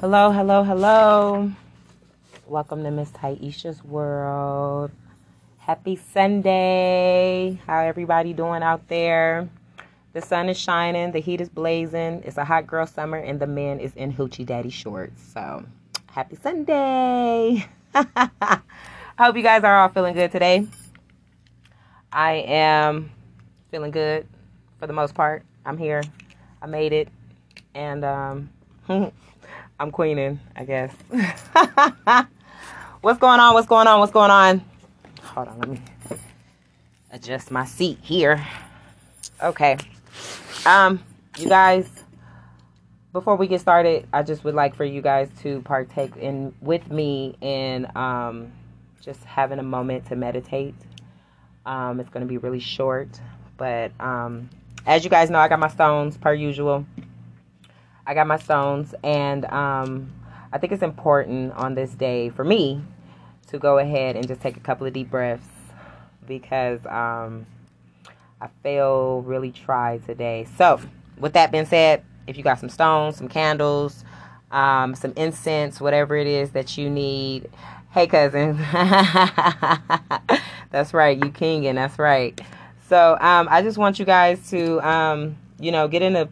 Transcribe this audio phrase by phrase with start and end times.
[0.00, 1.52] Hello, hello, hello.
[2.46, 4.90] Welcome to Miss Tahisha's world.
[5.58, 7.60] Happy Sunday.
[7.66, 9.46] How everybody doing out there?
[10.14, 12.22] The sun is shining, the heat is blazing.
[12.24, 15.22] It's a hot girl summer and the man is in hoochie daddy shorts.
[15.34, 15.66] So,
[16.06, 17.68] happy Sunday.
[17.94, 18.60] I
[19.18, 20.66] hope you guys are all feeling good today.
[22.10, 23.10] I am
[23.70, 24.26] feeling good
[24.78, 25.44] for the most part.
[25.66, 26.02] I'm here.
[26.62, 27.08] I made it.
[27.74, 28.50] And um
[29.80, 30.92] I'm queening, I guess.
[33.00, 33.54] What's going on?
[33.54, 33.98] What's going on?
[33.98, 34.62] What's going on?
[35.22, 35.80] Hold on, let me
[37.10, 38.46] adjust my seat here.
[39.42, 39.78] Okay.
[40.66, 41.02] Um,
[41.38, 41.88] you guys,
[43.14, 46.90] before we get started, I just would like for you guys to partake in with
[46.90, 48.52] me in um
[49.00, 50.74] just having a moment to meditate.
[51.64, 53.18] Um, it's gonna be really short,
[53.56, 54.50] but um
[54.84, 56.84] as you guys know, I got my stones per usual.
[58.10, 60.10] I got my stones, and um,
[60.52, 62.82] I think it's important on this day for me
[63.46, 65.46] to go ahead and just take a couple of deep breaths
[66.26, 67.46] because um,
[68.40, 70.48] I feel really tried today.
[70.58, 70.80] So,
[71.18, 74.04] with that being said, if you got some stones, some candles,
[74.50, 77.48] um, some incense, whatever it is that you need,
[77.92, 78.56] hey cousin,
[80.72, 82.40] that's right, you king, and that's right.
[82.88, 86.28] So, um, I just want you guys to, um, you know, get in a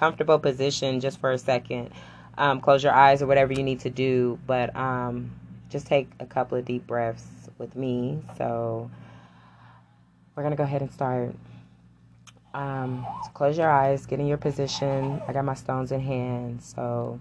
[0.00, 1.90] comfortable position just for a second.
[2.38, 5.30] Um, close your eyes or whatever you need to do, but um,
[5.68, 7.26] just take a couple of deep breaths
[7.58, 8.22] with me.
[8.38, 8.90] So
[10.34, 11.34] we're gonna go ahead and start.
[12.54, 15.20] Um, so close your eyes, get in your position.
[15.28, 16.62] I got my stones in hand.
[16.62, 17.20] So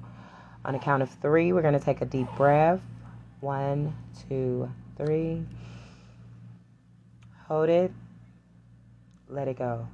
[0.64, 2.80] on the count of three, we're gonna take a deep breath.
[3.41, 3.93] One,
[4.30, 5.43] two, three.
[7.47, 7.91] Hold it.
[9.27, 9.86] Let it go.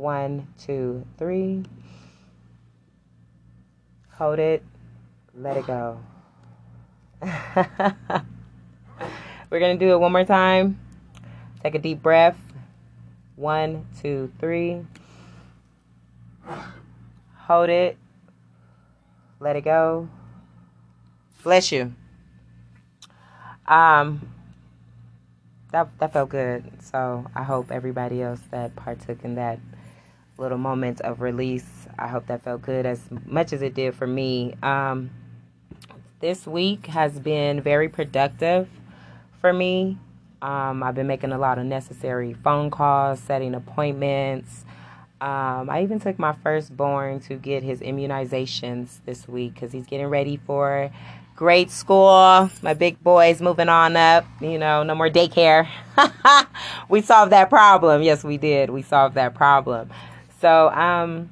[0.00, 1.62] One, two, three.
[4.12, 4.62] Hold it.
[5.34, 6.00] Let it go.
[9.50, 10.80] We're going to do it one more time.
[11.62, 12.38] Take a deep breath.
[13.36, 14.86] One, two, three.
[17.36, 17.98] Hold it.
[19.38, 20.08] Let it go.
[21.42, 21.92] Bless you.
[23.66, 24.32] Um,
[25.72, 26.64] that that felt good.
[26.80, 29.58] So I hope everybody else that partook in that
[30.40, 31.86] little moment of release.
[31.98, 34.54] I hope that felt good as much as it did for me.
[34.62, 35.10] Um,
[36.20, 38.68] this week has been very productive
[39.40, 39.98] for me.
[40.42, 44.64] Um, I've been making a lot of necessary phone calls, setting appointments.
[45.20, 50.06] Um, I even took my firstborn to get his immunizations this week because he's getting
[50.06, 50.90] ready for
[51.36, 52.50] grade school.
[52.62, 54.24] My big boy's moving on up.
[54.40, 55.68] You know, no more daycare.
[56.88, 58.02] we solved that problem.
[58.02, 58.70] Yes, we did.
[58.70, 59.90] We solved that problem.
[60.40, 61.30] So, um,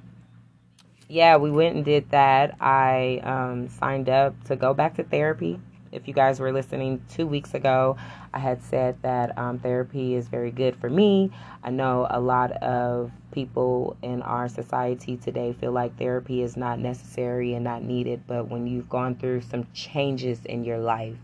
[1.09, 2.57] yeah, we went and did that.
[2.61, 5.59] I um, signed up to go back to therapy.
[5.91, 7.97] If you guys were listening two weeks ago,
[8.35, 11.31] I had said that um, therapy is very good for me.
[11.65, 16.79] I know a lot of people in our society today feel like therapy is not
[16.79, 21.17] necessary and not needed, but when you've gone through some changes in your life,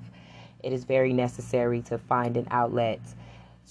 [0.62, 3.00] it is very necessary to find an outlet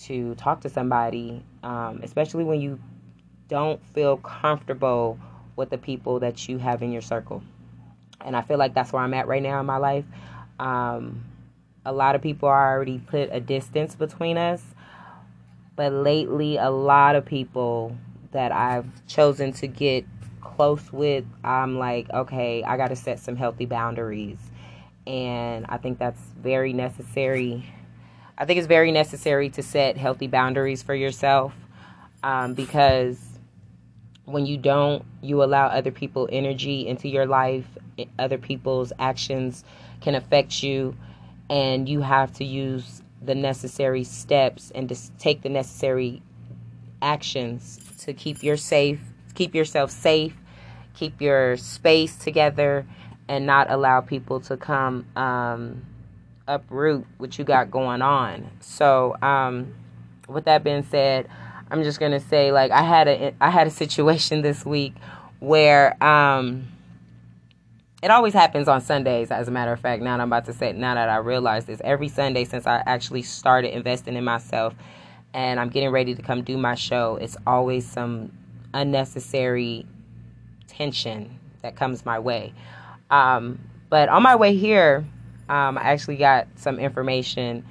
[0.04, 2.80] to talk to somebody, um, especially when you
[3.54, 5.20] don't feel comfortable
[5.56, 7.44] with the people that you have in your circle.
[8.26, 10.06] And I feel like that's where I'm at right now in my life.
[10.58, 11.24] Um,
[11.86, 14.64] a lot of people are already put a distance between us.
[15.76, 17.96] But lately, a lot of people
[18.32, 20.04] that I've chosen to get
[20.42, 24.40] close with, I'm like, okay, I got to set some healthy boundaries.
[25.06, 27.72] And I think that's very necessary.
[28.36, 31.54] I think it's very necessary to set healthy boundaries for yourself
[32.24, 33.33] um, because
[34.26, 37.66] when you don't, you allow other people energy into your life.
[38.18, 39.64] Other people's actions
[40.02, 40.96] can affect you,
[41.50, 46.22] and you have to use the necessary steps and just take the necessary
[47.02, 49.00] actions to keep your safe,
[49.36, 50.36] keep yourself safe,
[50.94, 52.86] keep your space together,
[53.28, 55.86] and not allow people to come um,
[56.48, 58.50] uproot what you got going on.
[58.60, 59.74] So, um,
[60.28, 61.28] with that being said,
[61.74, 64.94] I'm just gonna say like I had a I had a situation this week
[65.40, 66.68] where um
[68.04, 70.04] it always happens on Sundays, as a matter of fact.
[70.04, 72.84] Now that I'm about to say, now that I realize this, every Sunday since I
[72.86, 74.76] actually started investing in myself
[75.34, 78.32] and I'm getting ready to come do my show, it's always some
[78.74, 79.88] unnecessary
[80.68, 82.54] tension that comes my way.
[83.10, 83.58] Um,
[83.90, 85.06] but on my way here,
[85.48, 87.66] um, I actually got some information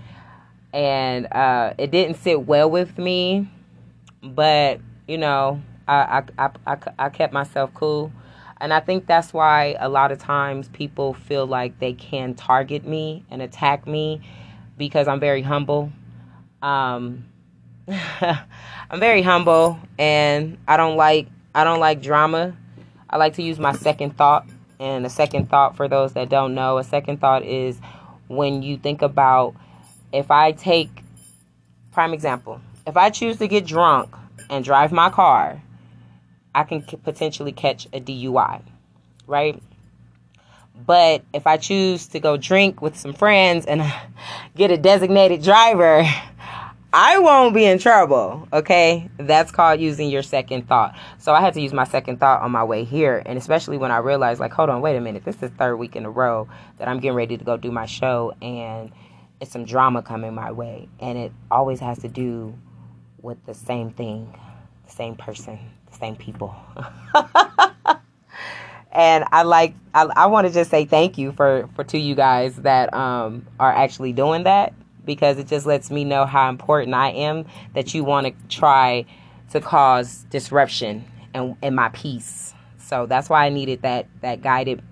[0.72, 3.48] and uh, it didn't sit well with me
[4.22, 8.12] but you know, I I I, I, kept myself cool.
[8.60, 12.86] And I think that's why a lot of times people feel like they can target
[12.86, 14.20] me and attack me
[14.78, 15.90] because I'm very humble.
[16.62, 17.24] Um,
[17.88, 22.56] I'm very humble and I don't like I don't like drama.
[23.10, 24.46] I like to use my second thought.
[24.78, 27.80] And a second thought for those that don't know, a second thought is
[28.28, 29.54] when you think about
[30.12, 31.02] if I take
[31.92, 34.14] prime example, if I choose to get drunk
[34.50, 35.62] and drive my car,
[36.54, 38.62] I can potentially catch a DUI,
[39.26, 39.62] right?
[40.86, 43.82] But if I choose to go drink with some friends and
[44.56, 46.04] get a designated driver,
[46.94, 48.46] I won't be in trouble.
[48.52, 49.08] Okay.
[49.16, 50.94] That's called using your second thought.
[51.18, 53.22] So I had to use my second thought on my way here.
[53.24, 55.24] And especially when I realized, like, hold on, wait a minute.
[55.24, 56.48] This is third week in a row
[56.78, 58.34] that I'm getting ready to go do my show.
[58.42, 58.92] And
[59.40, 60.88] it's some drama coming my way.
[61.00, 62.54] And it always has to do
[63.22, 64.36] with the same thing,
[64.86, 65.58] the same person,
[65.90, 66.54] the same people.
[68.92, 72.14] and I like I, I want to just say thank you for for to you
[72.14, 74.74] guys that um are actually doing that
[75.04, 79.04] because it just lets me know how important I am that you want to try
[79.50, 81.04] to cause disruption
[81.34, 82.54] and in my peace.
[82.78, 84.82] So that's why I needed that that guided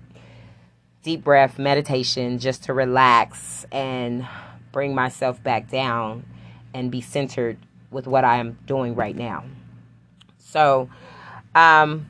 [1.03, 4.27] deep breath meditation just to relax and
[4.71, 6.25] bring myself back down
[6.73, 7.57] and be centered
[7.91, 9.43] with what I am doing right now.
[10.37, 10.89] So,
[11.53, 12.09] um,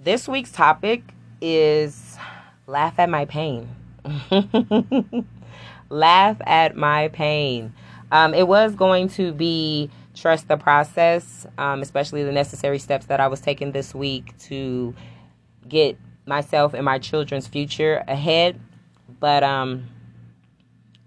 [0.00, 1.02] this week's topic
[1.40, 2.16] is
[2.66, 3.68] laugh at my pain.
[5.90, 7.72] laugh at my pain.
[8.10, 13.20] Um, it was going to be trust the process, um, especially the necessary steps that
[13.20, 14.94] I was taking this week to
[15.68, 15.96] get
[16.26, 18.60] myself and my children's future ahead.
[19.20, 19.88] But um,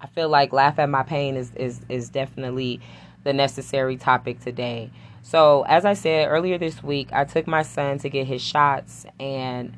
[0.02, 2.80] I feel like laugh at my pain is, is, is definitely
[3.26, 4.90] the necessary topic today.
[5.22, 9.06] So, as I said earlier this week, I took my son to get his shots,
[9.20, 9.76] and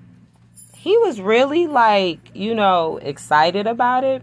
[0.76, 4.22] he was really like, you know, excited about it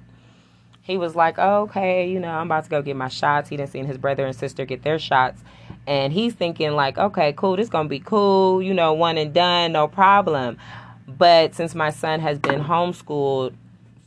[0.84, 3.48] he was like, oh, okay, you know, I'm about to go get my shots.
[3.48, 5.42] He didn't see his brother and sister get their shots.
[5.86, 9.32] And he's thinking, like, okay, cool, this going to be cool, you know, one and
[9.32, 10.58] done, no problem.
[11.08, 13.54] But since my son has been homeschooled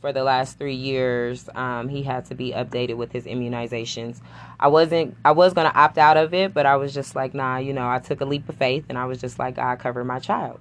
[0.00, 4.20] for the last three years, um, he had to be updated with his immunizations.
[4.60, 7.34] I wasn't, I was going to opt out of it, but I was just like,
[7.34, 9.78] nah, you know, I took a leap of faith and I was just like, God,
[9.78, 10.60] cover my child.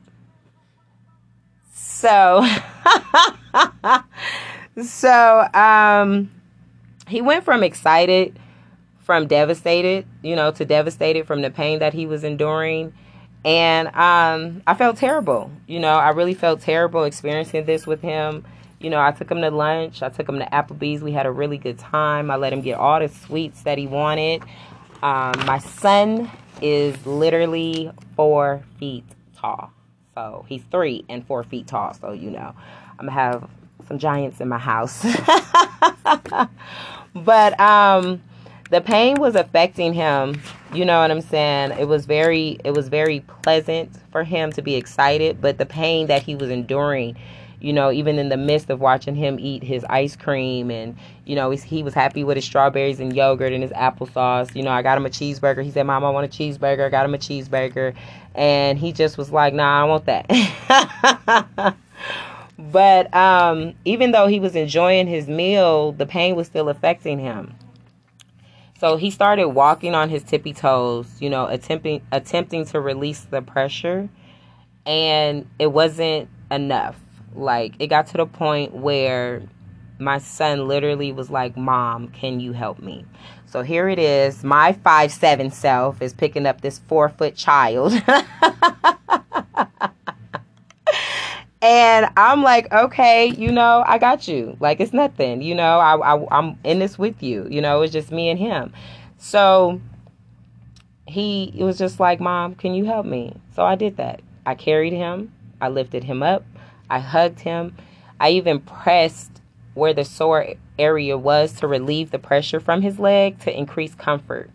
[1.74, 2.48] So.
[4.82, 6.30] So, um,
[7.08, 8.38] he went from excited,
[9.00, 12.94] from devastated, you know, to devastated from the pain that he was enduring.
[13.44, 15.50] And um, I felt terrible.
[15.66, 18.46] You know, I really felt terrible experiencing this with him.
[18.80, 20.02] You know, I took him to lunch.
[20.04, 21.02] I took him to Applebee's.
[21.02, 22.30] We had a really good time.
[22.30, 24.44] I let him get all the sweets that he wanted.
[25.02, 26.30] Um, my son
[26.62, 29.72] is literally four feet tall.
[30.16, 31.94] So he's three and four feet tall.
[31.94, 32.54] So, you know,
[33.00, 33.50] I'm going to have
[33.88, 35.04] some giants in my house.
[37.14, 38.22] but um
[38.70, 40.42] the pain was affecting him.
[40.74, 41.72] You know what I'm saying?
[41.80, 46.08] It was very it was very pleasant for him to be excited, but the pain
[46.08, 47.16] that he was enduring,
[47.60, 50.96] you know, even in the midst of watching him eat his ice cream and
[51.26, 54.56] you know, he was happy with his strawberries and yogurt and his applesauce.
[54.56, 55.64] You know, I got him a cheeseburger.
[55.64, 57.94] He said, "Mom, I want a cheeseburger." I got him a cheeseburger,
[58.36, 61.76] and he just was like, "Nah, I want that."
[62.58, 67.54] But um, even though he was enjoying his meal, the pain was still affecting him.
[68.80, 73.42] So he started walking on his tippy toes, you know, attempting attempting to release the
[73.42, 74.10] pressure,
[74.86, 77.00] and it wasn't enough.
[77.36, 79.44] Like it got to the point where
[80.00, 83.06] my son literally was like, "Mom, can you help me?"
[83.46, 84.44] So here it is.
[84.44, 87.94] My five seven self is picking up this four foot child.
[91.62, 94.56] And I'm like, okay, you know, I got you.
[94.60, 95.80] Like it's nothing, you know.
[95.80, 97.48] I, I I'm in this with you.
[97.50, 98.74] You know, it's just me and him.
[99.18, 99.82] So
[101.08, 103.36] he it was just like, Mom, can you help me?
[103.56, 104.22] So I did that.
[104.46, 105.34] I carried him.
[105.60, 106.46] I lifted him up.
[106.90, 107.76] I hugged him.
[108.20, 109.42] I even pressed
[109.74, 114.50] where the sore area was to relieve the pressure from his leg to increase comfort.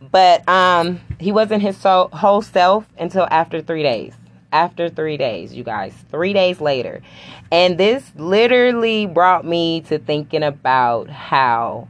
[0.00, 4.14] But um, he wasn't his so, whole self until after three days
[4.54, 5.92] after three days, you guys.
[6.10, 7.02] Three days later.
[7.50, 11.88] And this literally brought me to thinking about how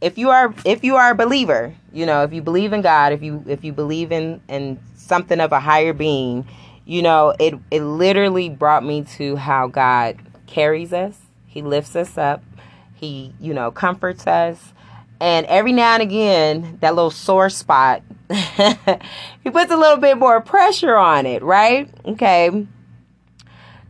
[0.00, 3.12] if you are if you are a believer, you know, if you believe in God,
[3.12, 6.46] if you if you believe in in something of a higher being,
[6.84, 11.18] you know, it it literally brought me to how God carries us.
[11.46, 12.42] He lifts us up.
[12.94, 14.72] He, you know, comforts us.
[15.20, 18.02] And every now and again, that little sore spot
[19.42, 21.90] he puts a little bit more pressure on it, right?
[22.06, 22.66] Okay.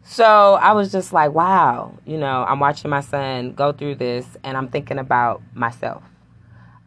[0.02, 4.26] So I was just like, wow, you know, I'm watching my son go through this
[4.42, 6.02] and I'm thinking about myself.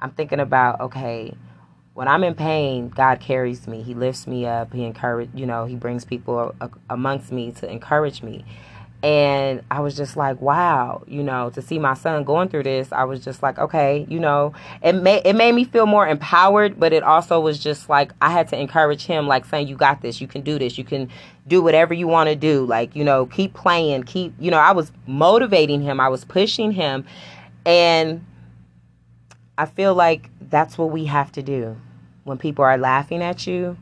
[0.02, 1.34] I'm thinking about, okay,
[1.96, 3.82] when I'm in pain, God carries me.
[3.82, 4.74] He lifts me up.
[4.74, 6.54] He encourage, you know, he brings people
[6.90, 8.44] amongst me to encourage me.
[9.02, 12.92] And I was just like, wow, you know, to see my son going through this,
[12.92, 14.52] I was just like, okay, you know,
[14.84, 18.30] it made it made me feel more empowered, but it also was just like I
[18.30, 21.10] had to encourage him, like saying, you got this, you can do this, you can
[21.48, 24.74] do whatever you want to do, like you know, keep playing, keep, you know, I
[24.74, 27.06] was motivating him, I was pushing him,
[27.66, 28.26] and
[29.58, 31.78] I feel like that's what we have to do
[32.26, 33.78] when people are laughing at you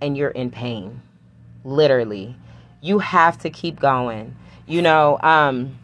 [0.00, 1.00] and you're in pain,
[1.64, 2.34] literally.
[2.82, 4.34] You have to keep going
[4.66, 5.78] you know, um,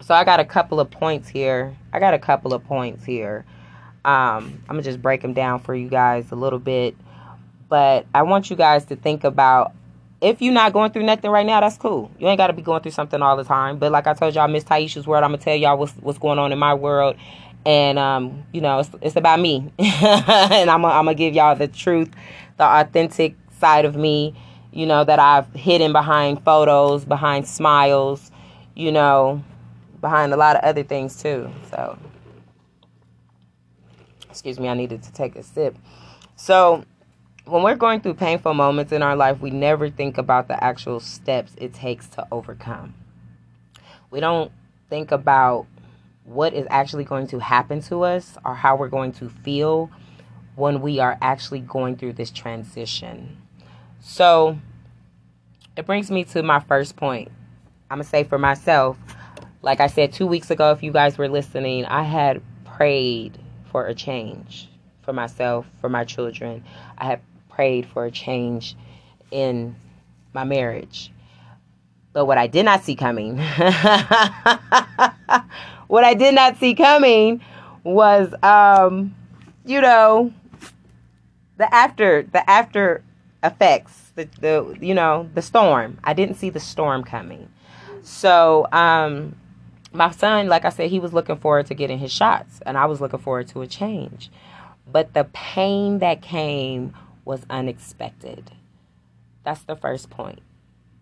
[0.00, 1.76] so I got a couple of points here.
[1.92, 3.44] I got a couple of points here.
[4.04, 6.94] Um, I'm gonna just break them down for you guys a little bit,
[7.68, 9.72] but I want you guys to think about
[10.20, 12.10] if you're not going through nothing right now, that's cool.
[12.18, 13.78] You ain't got to be going through something all the time.
[13.78, 16.38] But like I told y'all, Miss Tahisha's world, I'm gonna tell y'all what's what's going
[16.38, 17.16] on in my world,
[17.66, 21.68] and um, you know, it's it's about me, and I'm I'm gonna give y'all the
[21.68, 22.10] truth,
[22.56, 24.34] the authentic side of me
[24.72, 28.30] you know, that I've hidden behind photos, behind smiles,
[28.74, 29.42] you know,
[30.00, 31.50] behind a lot of other things too.
[31.70, 31.98] So,
[34.28, 35.76] excuse me, I needed to take a sip.
[36.36, 36.84] So,
[37.46, 41.00] when we're going through painful moments in our life, we never think about the actual
[41.00, 42.94] steps it takes to overcome.
[44.10, 44.52] We don't
[44.88, 45.66] think about
[46.24, 49.90] what is actually going to happen to us or how we're going to feel
[50.56, 53.38] when we are actually going through this transition.
[54.00, 54.58] So
[55.76, 57.30] it brings me to my first point.
[57.90, 58.96] I'm going to say for myself,
[59.62, 63.38] like I said two weeks ago, if you guys were listening, I had prayed
[63.70, 64.68] for a change
[65.02, 66.64] for myself, for my children.
[66.96, 68.76] I had prayed for a change
[69.30, 69.76] in
[70.32, 71.10] my marriage.
[72.12, 73.36] But what I did not see coming,
[75.90, 77.40] what I did not see coming
[77.82, 79.12] was, um,
[79.64, 80.32] you know,
[81.56, 83.02] the after, the after
[83.42, 85.98] effects, the, the you know, the storm.
[86.04, 87.48] I didn't see the storm coming.
[88.02, 89.34] So, um,
[89.92, 92.86] my son, like I said, he was looking forward to getting his shots, and I
[92.86, 94.30] was looking forward to a change.
[94.90, 96.94] But the pain that came
[97.24, 98.52] was unexpected.
[99.42, 100.40] That's the first point.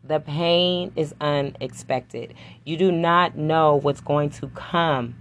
[0.09, 2.33] The pain is unexpected.
[2.65, 5.15] You do not know what's going to come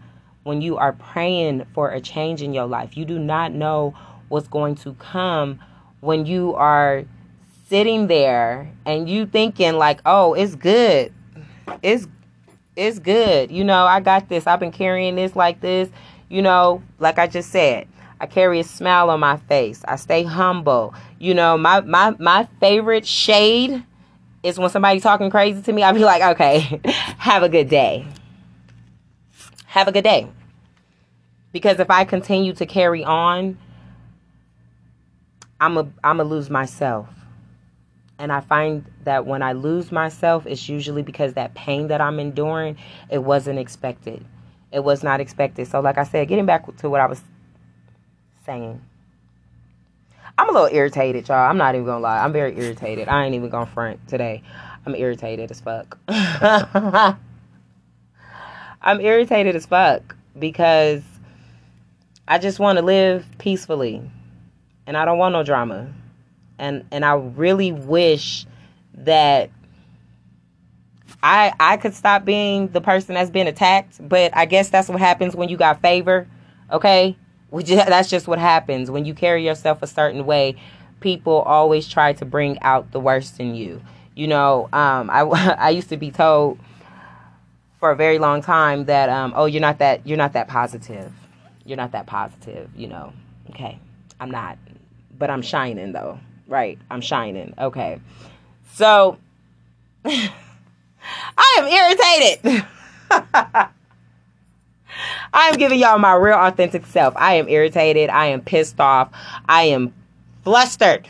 [0.43, 2.95] when you are praying for a change in your life.
[2.95, 3.93] You do not know
[4.29, 5.59] what's going to come
[5.99, 7.03] when you are
[7.67, 11.11] sitting there and you thinking like, "Oh, it's good.
[11.83, 12.07] It's
[12.77, 13.51] it's good.
[13.51, 14.47] You know, I got this.
[14.47, 15.89] I've been carrying this like this.
[16.29, 17.89] You know, like I just said,
[18.21, 19.83] I carry a smile on my face.
[19.85, 20.93] I stay humble.
[21.19, 23.83] You know, my my my favorite shade
[24.47, 25.83] is when somebody's talking crazy to me.
[25.83, 26.81] I'll be like, "Okay,
[27.17, 28.05] have a good day.
[29.65, 30.27] Have a good day."
[31.51, 33.57] Because if I continue to carry on,
[35.59, 37.09] I'm a I'm a lose myself.
[38.19, 42.19] And I find that when I lose myself, it's usually because that pain that I'm
[42.19, 42.77] enduring,
[43.11, 44.25] it wasn't expected.
[44.71, 45.67] It was not expected.
[45.67, 47.21] So like I said, getting back to what I was
[48.45, 48.81] saying.
[50.37, 51.49] I'm a little irritated, y'all.
[51.49, 52.23] I'm not even gonna lie.
[52.23, 53.07] I'm very irritated.
[53.07, 54.43] I ain't even gonna front today.
[54.85, 55.97] I'm irritated as fuck.
[56.07, 57.17] I'm
[59.01, 61.01] irritated as fuck because
[62.27, 64.01] I just want to live peacefully
[64.85, 65.91] and I don't want no drama.
[66.59, 68.45] And and I really wish
[68.93, 69.49] that
[71.21, 74.99] I I could stop being the person that's been attacked, but I guess that's what
[74.99, 76.27] happens when you got favor.
[76.71, 77.17] Okay?
[77.51, 80.55] We just, that's just what happens when you carry yourself a certain way.
[80.99, 83.81] People always try to bring out the worst in you.
[84.15, 85.21] You know, um, I
[85.59, 86.59] I used to be told
[87.79, 91.11] for a very long time that um, oh you're not that you're not that positive.
[91.65, 92.69] You're not that positive.
[92.75, 93.13] You know.
[93.51, 93.79] Okay,
[94.19, 94.57] I'm not
[95.17, 96.19] but I'm shining though.
[96.47, 97.53] Right, I'm shining.
[97.57, 97.99] Okay.
[98.73, 99.17] So
[100.05, 100.31] I
[101.57, 101.65] am
[102.41, 103.67] irritated.
[105.33, 107.13] I am giving y'all my real authentic self.
[107.17, 108.09] I am irritated.
[108.09, 109.09] I am pissed off.
[109.47, 109.93] I am
[110.43, 111.07] flustered.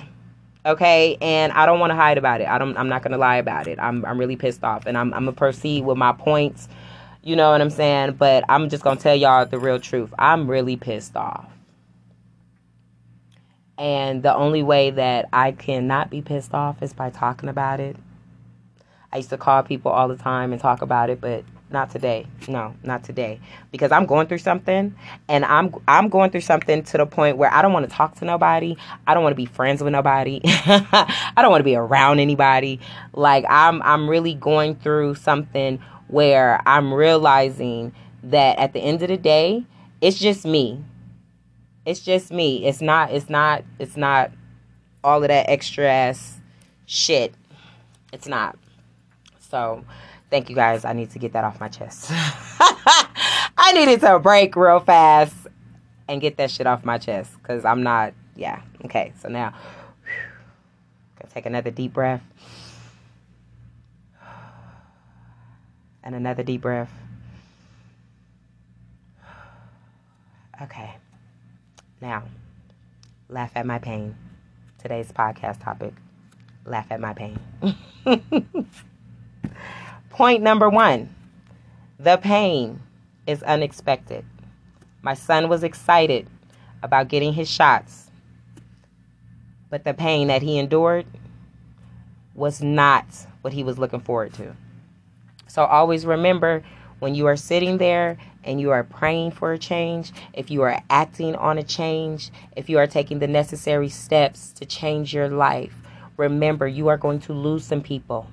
[0.66, 2.48] Okay, and I don't want to hide about it.
[2.48, 2.76] I don't.
[2.78, 3.80] I'm not gonna lie about it.
[3.80, 4.04] I'm.
[4.06, 5.14] I'm really pissed off, and I'm.
[5.14, 6.68] I'm gonna proceed with my points.
[7.24, 8.14] You know what I'm saying?
[8.14, 10.14] But I'm just gonna tell y'all the real truth.
[10.20, 11.46] I'm really pissed off.
[13.78, 17.96] And the only way that I cannot be pissed off is by talking about it.
[19.14, 22.26] I used to call people all the time and talk about it, but not today.
[22.48, 23.40] No, not today.
[23.72, 24.96] Because I'm going through something
[25.28, 28.16] and I'm I'm going through something to the point where I don't want to talk
[28.16, 28.78] to nobody.
[29.06, 30.40] I don't want to be friends with nobody.
[30.46, 32.80] I don't want to be around anybody.
[33.14, 37.94] Like I'm I'm really going through something where I'm realizing
[38.24, 39.66] that at the end of the day,
[40.00, 40.84] it's just me.
[41.86, 42.66] It's just me.
[42.66, 44.32] It's not it's not it's not
[45.04, 46.40] all of that extra ass
[46.86, 47.34] shit.
[48.14, 48.58] It's not.
[49.50, 49.86] So,
[50.30, 50.86] thank you guys.
[50.86, 52.08] I need to get that off my chest.
[52.12, 55.36] I needed to break real fast
[56.08, 58.62] and get that shit off my chest because I'm not, yeah.
[58.86, 59.54] Okay, so now,
[61.20, 62.22] gonna take another deep breath.
[66.04, 66.92] And another deep breath.
[70.62, 70.96] Okay.
[72.00, 72.24] Now,
[73.28, 74.16] laugh at my pain.
[74.78, 75.94] Today's podcast topic
[76.68, 77.40] laugh at my pain.
[80.18, 81.14] Point number one
[82.00, 82.82] the pain
[83.28, 84.26] is unexpected.
[85.04, 86.28] My son was excited
[86.82, 88.10] about getting his shots,
[89.70, 91.06] but the pain that he endured
[92.34, 93.06] was not
[93.42, 94.56] what he was looking forward to.
[95.46, 96.64] So always remember
[96.98, 100.82] when you are sitting there and you are praying for a change, if you are
[100.90, 105.76] acting on a change, if you are taking the necessary steps to change your life,
[106.18, 108.28] remember you are going to lose some people.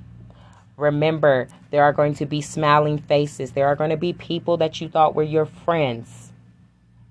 [0.76, 3.52] Remember, there are going to be smiling faces.
[3.52, 6.32] There are going to be people that you thought were your friends,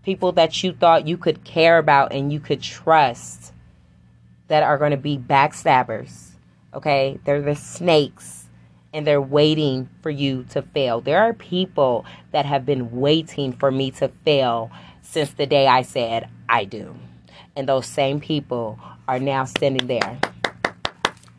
[0.04, 3.54] people that you thought you could care about and you could trust
[4.48, 6.32] that are going to be backstabbers.
[6.74, 7.20] Okay?
[7.24, 8.48] They're the snakes
[8.94, 11.02] and they're waiting for you to fail.
[11.02, 15.82] There are people that have been waiting for me to fail since the day I
[15.82, 16.96] said I do.
[17.56, 20.20] And those same people are now standing there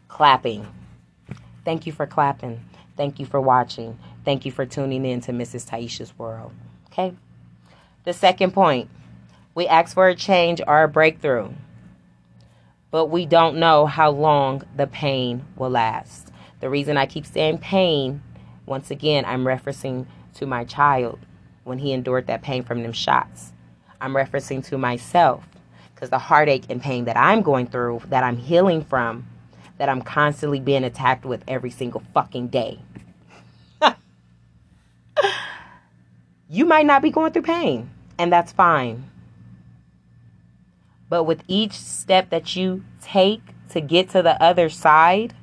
[0.09, 0.67] clapping
[1.65, 2.65] Thank you for clapping.
[2.97, 3.99] Thank you for watching.
[4.25, 5.69] Thank you for tuning in to Mrs.
[5.69, 6.53] Tahisha's World.
[6.89, 7.15] Okay?
[8.05, 8.91] The second point
[9.55, 11.51] we ask for a change or a breakthrough,
[12.91, 16.31] but we don't know how long the pain will last.
[16.61, 18.23] The reason I keep saying pain,
[18.67, 21.21] once again, I'm referencing to my child
[21.65, 23.53] when he endured that pain from them shots.
[24.01, 25.47] I'm referencing to myself
[25.95, 29.27] because the heartache and pain that I'm going through, that I'm healing from,
[29.79, 32.81] that I'm constantly being attacked with every single fucking day.
[36.49, 39.11] you might not be going through pain, and that's fine.
[41.09, 45.35] But with each step that you take to get to the other side,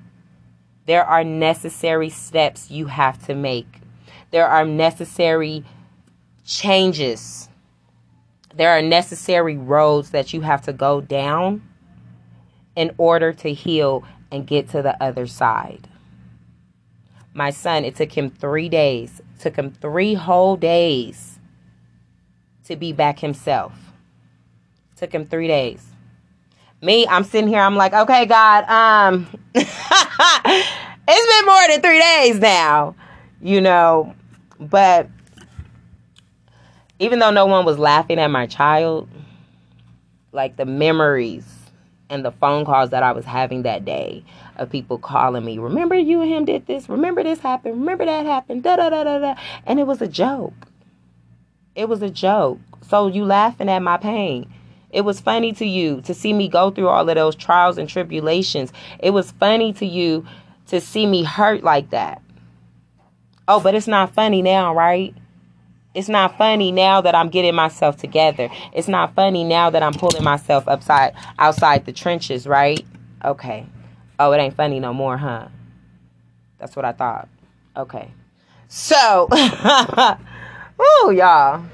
[0.85, 3.67] there are necessary steps you have to make.
[4.31, 5.63] There are necessary
[6.45, 7.49] changes.
[8.55, 11.61] There are necessary roads that you have to go down
[12.75, 15.87] in order to heal and get to the other side.
[17.33, 21.39] My son, it took him three days, took him three whole days
[22.65, 23.73] to be back himself.
[24.95, 25.85] Took him three days.
[26.81, 29.69] Me, I'm sitting here, I'm like, okay, God, um, it's
[31.07, 32.95] been more than three days now,
[33.39, 34.15] you know,
[34.59, 35.07] but
[36.97, 39.07] even though no one was laughing at my child,
[40.31, 41.60] like the memories
[42.11, 44.23] and the phone calls that I was having that day
[44.57, 48.25] of people calling me, remember you and him did this, remember this happened, remember that
[48.25, 49.35] happened, da da da da da.
[49.65, 50.67] And it was a joke.
[51.73, 52.59] It was a joke.
[52.87, 54.53] So you laughing at my pain.
[54.91, 57.87] It was funny to you to see me go through all of those trials and
[57.87, 58.73] tribulations.
[58.99, 60.25] It was funny to you
[60.67, 62.21] to see me hurt like that.
[63.47, 65.15] Oh, but it's not funny now, right?
[65.93, 68.49] It's not funny now that I'm getting myself together.
[68.73, 72.85] It's not funny now that I'm pulling myself upside outside the trenches, right?
[73.25, 73.65] Okay.
[74.17, 75.47] Oh, it ain't funny no more, huh?
[76.59, 77.27] That's what I thought.
[77.75, 78.11] Okay.
[78.69, 79.27] So,
[80.81, 81.65] ooh, y'all.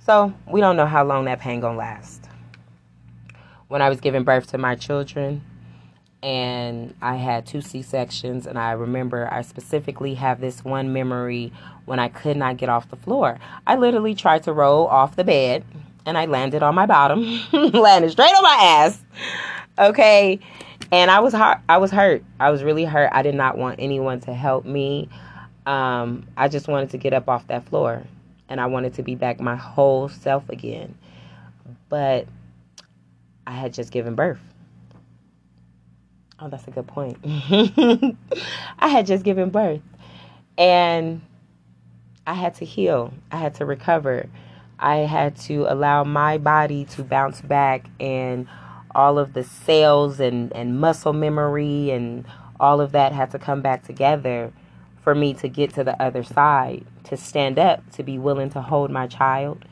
[0.00, 2.28] So, we don't know how long that pain gonna last.
[3.68, 5.42] When I was giving birth to my children,
[6.22, 8.46] and I had two C sections.
[8.46, 11.52] And I remember I specifically have this one memory
[11.84, 13.38] when I could not get off the floor.
[13.66, 15.64] I literally tried to roll off the bed
[16.06, 19.02] and I landed on my bottom, landed straight on my ass.
[19.78, 20.38] Okay.
[20.92, 21.58] And I was hurt.
[21.68, 22.22] I was hurt.
[22.38, 23.10] I was really hurt.
[23.12, 25.08] I did not want anyone to help me.
[25.66, 28.02] Um, I just wanted to get up off that floor
[28.48, 30.94] and I wanted to be back my whole self again.
[31.88, 32.26] But
[33.46, 34.40] I had just given birth.
[36.44, 37.18] Oh, that's a good point.
[37.24, 39.80] I had just given birth
[40.58, 41.20] and
[42.26, 43.14] I had to heal.
[43.30, 44.28] I had to recover.
[44.76, 48.48] I had to allow my body to bounce back and
[48.92, 52.26] all of the cells and, and muscle memory and
[52.58, 54.52] all of that had to come back together
[55.04, 58.60] for me to get to the other side, to stand up, to be willing to
[58.60, 59.64] hold my child,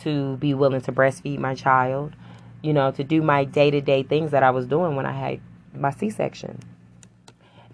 [0.00, 2.14] to be willing to breastfeed my child,
[2.62, 5.12] you know, to do my day to day things that I was doing when I
[5.12, 5.40] had
[5.78, 6.58] my C section.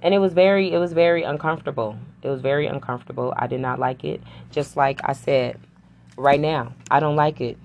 [0.02, 1.96] And it was very it was very uncomfortable.
[2.22, 3.32] It was very uncomfortable.
[3.36, 4.20] I did not like it.
[4.50, 5.58] Just like I said,
[6.16, 7.56] right now, I don't like it.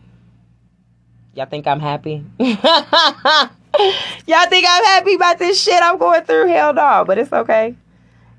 [1.34, 2.24] Y'all think I'm happy?
[2.40, 6.48] Y'all think I'm happy about this shit I'm going through?
[6.48, 7.76] Hell no, but it's okay.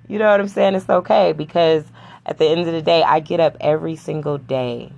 [0.08, 0.74] You know what I'm saying?
[0.74, 1.84] It's okay because
[2.26, 4.92] at the end of the day, I get up every single day.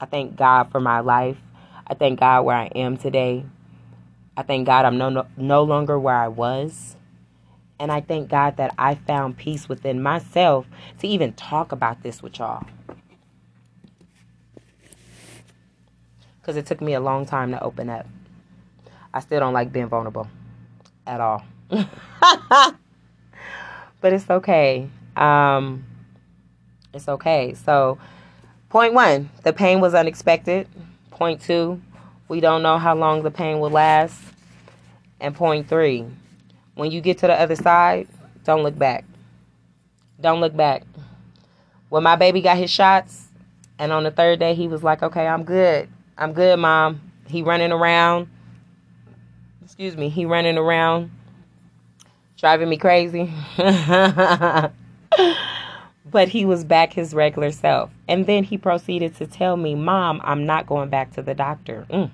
[0.00, 1.36] I thank God for my life.
[1.86, 3.44] I thank God where I am today.
[4.36, 6.96] I thank God I'm no, no, no longer where I was.
[7.78, 10.66] And I thank God that I found peace within myself
[11.00, 12.64] to even talk about this with y'all.
[16.40, 18.06] Because it took me a long time to open up.
[19.12, 20.28] I still don't like being vulnerable
[21.06, 21.44] at all.
[21.68, 22.74] but
[24.12, 24.88] it's okay.
[25.16, 25.84] Um,
[26.94, 27.54] it's okay.
[27.54, 27.98] So,
[28.68, 30.68] point one, the pain was unexpected.
[31.10, 31.80] Point two,
[32.32, 34.18] we don't know how long the pain will last.
[35.20, 36.06] And point three,
[36.76, 38.08] when you get to the other side,
[38.42, 39.04] don't look back.
[40.18, 40.84] Don't look back.
[41.90, 43.28] When my baby got his shots,
[43.78, 45.90] and on the third day, he was like, okay, I'm good.
[46.16, 47.02] I'm good, mom.
[47.26, 48.28] He running around.
[49.62, 51.10] Excuse me, he running around
[52.38, 53.30] driving me crazy.
[56.10, 57.90] but he was back his regular self.
[58.08, 61.86] And then he proceeded to tell me, Mom, I'm not going back to the doctor.
[61.90, 62.10] Mm.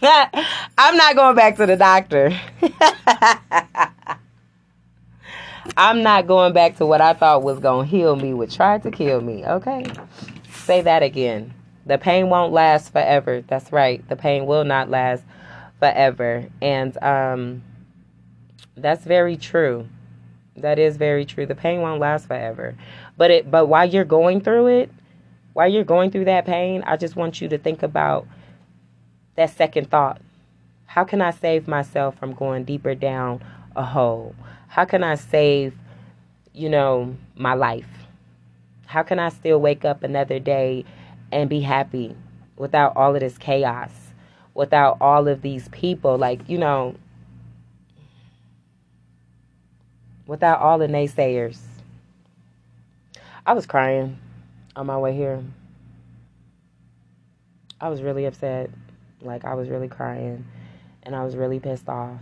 [0.78, 2.38] I'm not going back to the doctor.
[5.76, 8.82] I'm not going back to what I thought was going to heal me, what tried
[8.84, 9.44] to kill me.
[9.44, 9.86] Okay?
[10.52, 11.54] Say that again.
[11.86, 13.42] The pain won't last forever.
[13.46, 14.06] That's right.
[14.08, 15.24] The pain will not last
[15.78, 16.46] forever.
[16.60, 17.62] And, um,
[18.76, 19.88] that's very true.
[20.56, 21.46] That is very true.
[21.46, 22.74] The pain won't last forever.
[23.16, 24.90] But it but while you're going through it,
[25.52, 28.26] while you're going through that pain, I just want you to think about
[29.38, 30.20] that second thought.
[30.86, 33.40] How can I save myself from going deeper down
[33.76, 34.34] a hole?
[34.66, 35.74] How can I save,
[36.52, 37.86] you know, my life?
[38.86, 40.84] How can I still wake up another day
[41.30, 42.16] and be happy
[42.56, 43.92] without all of this chaos?
[44.54, 46.96] Without all of these people like, you know,
[50.26, 51.60] without all the naysayers.
[53.46, 54.18] I was crying
[54.74, 55.44] on my way here.
[57.80, 58.70] I was really upset.
[59.22, 60.46] Like, I was really crying.
[61.02, 62.20] And I was really pissed off.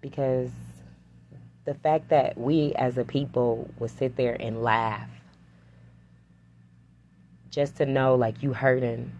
[0.00, 0.50] Because
[1.64, 5.08] the fact that we as a people would sit there and laugh
[7.50, 9.12] just to know, like, you hurting.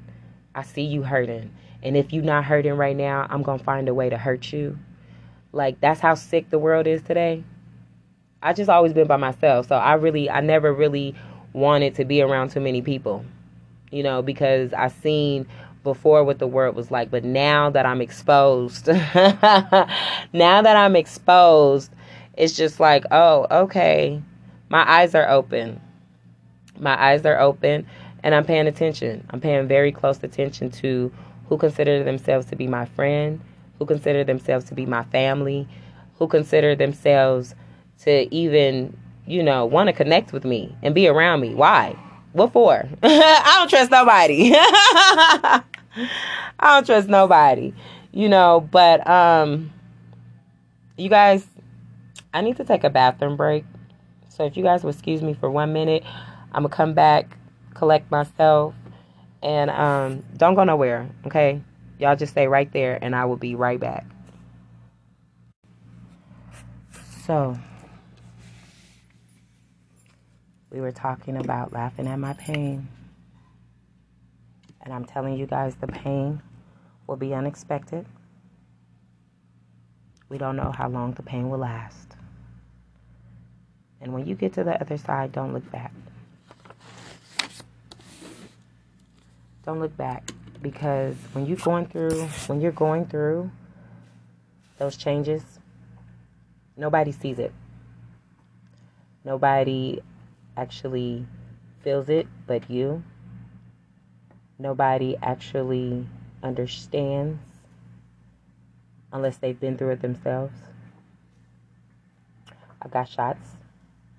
[0.54, 1.50] I see you hurting.
[1.82, 4.52] And if you're not hurting right now, I'm going to find a way to hurt
[4.52, 4.78] you
[5.52, 7.42] like that's how sick the world is today.
[8.42, 11.14] I just always been by myself, so I really I never really
[11.52, 13.24] wanted to be around too many people.
[13.90, 15.48] You know, because I seen
[15.82, 19.86] before what the world was like, but now that I'm exposed, now
[20.32, 21.90] that I'm exposed,
[22.36, 24.22] it's just like, oh, okay.
[24.68, 25.80] My eyes are open.
[26.78, 27.86] My eyes are open
[28.22, 29.26] and I'm paying attention.
[29.30, 31.12] I'm paying very close attention to
[31.48, 33.40] who consider themselves to be my friend
[33.80, 35.66] who consider themselves to be my family,
[36.18, 37.54] who consider themselves
[38.00, 41.54] to even, you know, want to connect with me and be around me.
[41.54, 41.96] Why?
[42.32, 42.88] What for?
[43.02, 44.52] I don't trust nobody.
[44.54, 45.62] I
[46.60, 47.72] don't trust nobody.
[48.12, 49.72] You know, but um
[50.96, 51.46] you guys
[52.32, 53.64] I need to take a bathroom break.
[54.28, 56.04] So if you guys will excuse me for 1 minute,
[56.52, 57.36] I'm going to come back,
[57.74, 58.74] collect myself
[59.42, 61.60] and um don't go nowhere, okay?
[61.98, 64.06] Y'all just stay right there and I will be right back.
[67.26, 67.58] So,
[70.70, 72.88] we were talking about laughing at my pain.
[74.82, 76.40] And I'm telling you guys, the pain
[77.06, 78.06] will be unexpected.
[80.28, 82.14] We don't know how long the pain will last.
[84.00, 85.92] And when you get to the other side, don't look back.
[89.66, 90.30] Don't look back
[90.62, 93.50] because when you're going through when you're going through
[94.78, 95.42] those changes
[96.76, 97.52] nobody sees it
[99.24, 99.98] nobody
[100.56, 101.26] actually
[101.82, 103.02] feels it but you.
[104.58, 106.06] Nobody actually
[106.42, 107.38] understands
[109.12, 110.54] unless they've been through it themselves.
[112.82, 113.48] I got shots.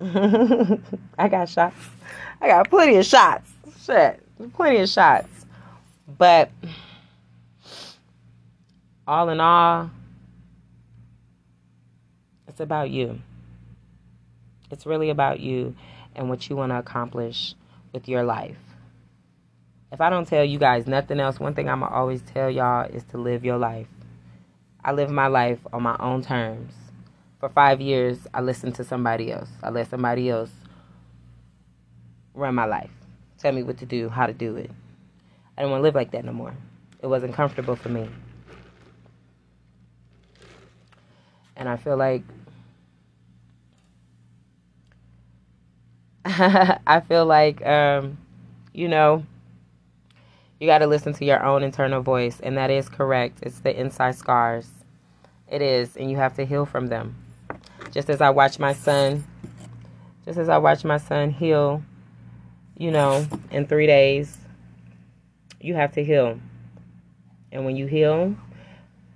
[0.00, 1.76] I got shots.
[2.40, 3.50] I got plenty of shots.
[3.84, 5.46] Shit plenty of shots.
[6.18, 6.50] But
[9.06, 9.90] all in all,
[12.48, 13.20] it's about you.
[14.70, 15.74] It's really about you
[16.14, 17.54] and what you want to accomplish
[17.92, 18.56] with your life.
[19.90, 22.50] If I don't tell you guys nothing else, one thing I'm going to always tell
[22.50, 23.88] y'all is to live your life.
[24.84, 26.72] I live my life on my own terms.
[27.38, 29.50] For five years, I listened to somebody else.
[29.62, 30.50] I let somebody else
[32.34, 32.90] run my life,
[33.38, 34.70] tell me what to do, how to do it.
[35.56, 36.54] I don't want to live like that no more.
[37.02, 38.08] It wasn't comfortable for me.
[41.56, 42.22] And I feel like
[46.24, 48.18] I feel like um,
[48.72, 49.24] you know,
[50.60, 53.40] you got to listen to your own internal voice, and that is correct.
[53.42, 54.68] It's the inside scars.
[55.48, 57.16] It is, and you have to heal from them.
[57.90, 59.24] Just as I watch my son,
[60.24, 61.82] just as I watch my son heal,
[62.78, 64.38] you know, in three days,
[65.60, 66.38] you have to heal.
[67.50, 68.34] And when you heal,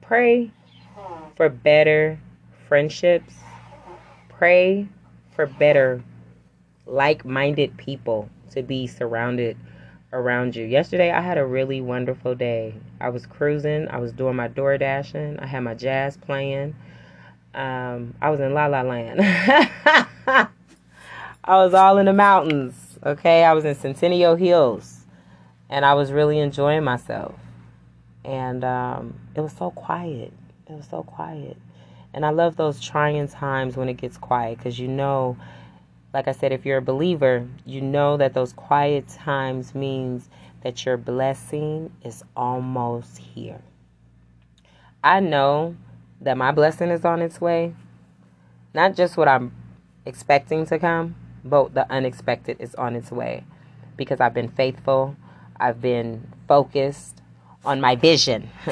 [0.03, 0.51] pray
[1.37, 2.19] for better
[2.69, 3.35] friendships.
[4.29, 4.89] Pray
[5.31, 6.03] for better
[6.87, 9.57] like minded people to be surrounded
[10.13, 10.65] around you.
[10.65, 12.75] Yesterday, I had a really wonderful day.
[13.01, 16.75] I was cruising, I was doing my door dashing, I had my jazz playing.
[17.55, 19.21] Um, I was in La La Land.
[20.29, 20.49] I
[21.49, 23.45] was all in the mountains, okay?
[23.45, 25.07] I was in Centennial Hills,
[25.71, 27.35] and I was really enjoying myself.
[28.25, 30.33] And um, it was so quiet.
[30.69, 31.57] It was so quiet.
[32.13, 35.37] And I love those trying times when it gets quiet because you know
[36.17, 40.31] like I said, if you're a believer, you know that those quiet times means
[40.63, 43.61] that your blessing is almost here.
[45.05, 45.77] I know
[46.23, 47.75] that my blessing is on its way.
[48.73, 49.53] Not just what I'm
[50.07, 53.45] expecting to come, but the unexpected is on its way
[53.99, 55.17] because I've been faithful.
[55.61, 57.21] I've been focused
[57.63, 58.49] on my vision.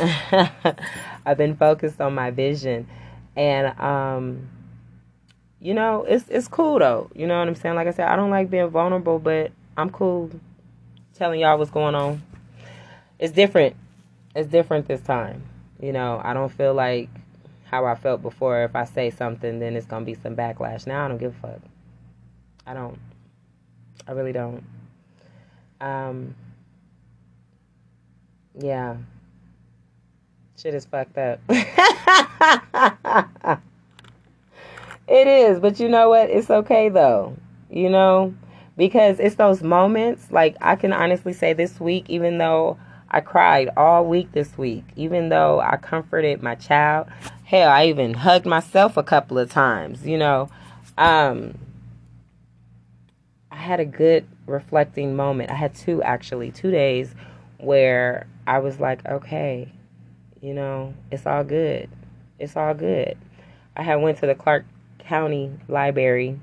[1.26, 2.88] I've been focused on my vision.
[3.36, 4.48] And um
[5.64, 7.10] you know, it's it's cool though.
[7.14, 7.74] You know what I'm saying?
[7.74, 10.30] Like I said, I don't like being vulnerable, but I'm cool
[11.14, 12.22] telling y'all what's going on.
[13.18, 13.74] It's different.
[14.36, 15.42] It's different this time.
[15.80, 17.08] You know, I don't feel like
[17.64, 18.62] how I felt before.
[18.64, 20.86] If I say something, then it's gonna be some backlash.
[20.86, 21.60] Now I don't give a fuck.
[22.66, 22.98] I don't.
[24.06, 24.62] I really don't.
[25.80, 26.34] Um.
[28.60, 28.96] Yeah.
[30.58, 31.40] Shit is fucked up.
[35.14, 36.28] It is, but you know what?
[36.28, 37.36] It's okay though.
[37.70, 38.34] You know,
[38.76, 43.70] because it's those moments like I can honestly say this week even though I cried
[43.76, 47.06] all week this week, even though I comforted my child,
[47.44, 50.48] hell, I even hugged myself a couple of times, you know.
[50.98, 51.58] Um
[53.52, 55.52] I had a good reflecting moment.
[55.52, 57.14] I had two actually, 2 days
[57.58, 59.70] where I was like, okay,
[60.40, 61.88] you know, it's all good.
[62.40, 63.16] It's all good.
[63.76, 64.64] I had went to the Clark
[65.06, 66.38] County Library,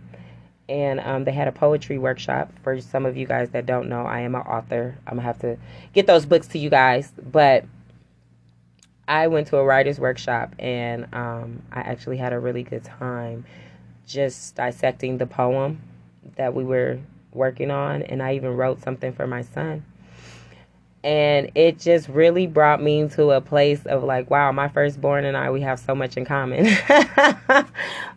[0.69, 2.51] and um, they had a poetry workshop.
[2.63, 4.97] For some of you guys that don't know, I am an author.
[5.07, 5.57] I'm gonna have to
[5.93, 7.65] get those books to you guys, but
[9.07, 13.45] I went to a writer's workshop, and um, I actually had a really good time
[14.07, 15.81] just dissecting the poem
[16.35, 16.99] that we were
[17.33, 19.85] working on, and I even wrote something for my son
[21.03, 25.35] and it just really brought me to a place of like wow my firstborn and
[25.35, 26.67] i we have so much in common.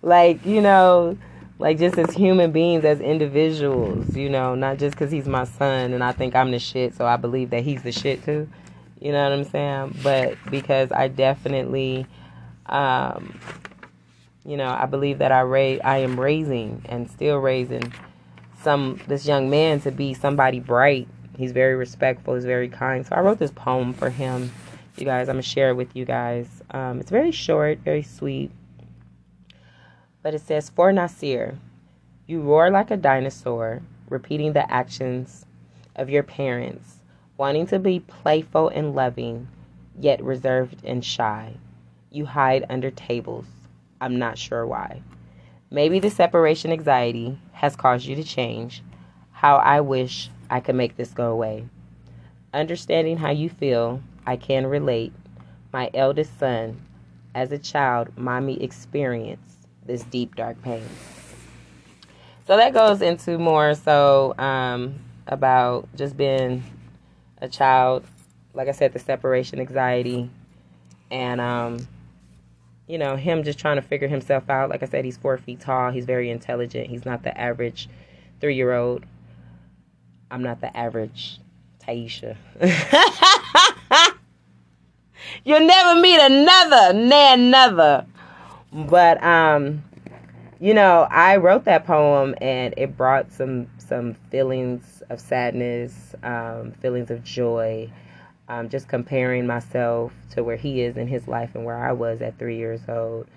[0.02, 1.16] Like you know
[1.58, 5.94] like just as human beings as individuals you know not just because he's my son
[5.94, 8.48] and i think i'm the shit so i believe that he's the shit too.
[9.00, 9.98] You know what i'm saying?
[10.02, 12.06] But because i definitely
[12.66, 13.38] um
[14.44, 17.92] you know i believe that i ra- i am raising and still raising
[18.62, 22.34] some this young man to be somebody bright He's very respectful.
[22.34, 23.06] He's very kind.
[23.06, 24.52] So I wrote this poem for him.
[24.96, 26.46] You guys, I'm gonna share it with you guys.
[26.70, 28.50] Um, it's very short, very sweet.
[30.22, 31.58] But it says, For Nasir,
[32.26, 35.44] you roar like a dinosaur, repeating the actions
[35.96, 37.00] of your parents,
[37.36, 39.48] wanting to be playful and loving,
[39.98, 41.54] yet reserved and shy.
[42.10, 43.46] You hide under tables.
[44.00, 45.02] I'm not sure why.
[45.70, 48.82] Maybe the separation anxiety has caused you to change.
[49.32, 51.66] How I wish I can make this go away.
[52.52, 55.12] Understanding how you feel, I can relate.
[55.72, 56.80] My eldest son,
[57.34, 60.86] as a child, mommy experienced this deep, dark pain.
[62.46, 66.62] So that goes into more so um, about just being
[67.38, 68.04] a child.
[68.52, 70.30] Like I said, the separation anxiety,
[71.10, 71.88] and um,
[72.86, 74.68] you know him just trying to figure himself out.
[74.68, 75.90] Like I said, he's four feet tall.
[75.90, 76.88] He's very intelligent.
[76.88, 77.88] He's not the average
[78.40, 79.04] three-year-old.
[80.34, 81.38] I'm not the average
[81.80, 82.36] Tahisha.
[85.44, 88.04] You'll never meet another, nay another.
[88.72, 89.84] But um,
[90.58, 96.72] you know, I wrote that poem and it brought some some feelings of sadness, um,
[96.82, 97.88] feelings of joy.
[98.48, 102.20] Um, just comparing myself to where he is in his life and where I was
[102.20, 103.28] at three years old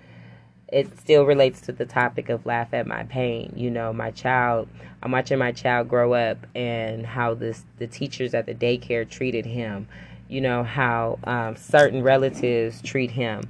[0.68, 3.52] it still relates to the topic of laugh at my pain.
[3.56, 4.68] You know, my child,
[5.02, 9.46] I'm watching my child grow up and how this the teachers at the daycare treated
[9.46, 9.88] him.
[10.28, 13.48] You know how um, certain relatives treat him.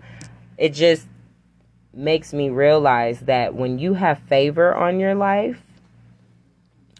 [0.56, 1.08] It just
[1.92, 5.60] makes me realize that when you have favor on your life,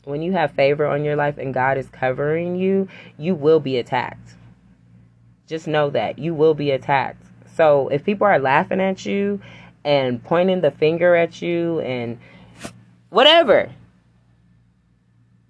[0.03, 3.77] when you have favor on your life and God is covering you, you will be
[3.77, 4.35] attacked.
[5.47, 7.23] Just know that you will be attacked.
[7.55, 9.41] So if people are laughing at you
[9.85, 12.19] and pointing the finger at you and
[13.11, 13.71] whatever.